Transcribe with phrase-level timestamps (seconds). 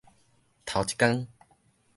[0.65, 1.27] 頭一工